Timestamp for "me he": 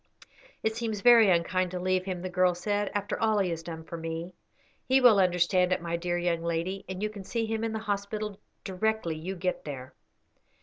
3.97-4.99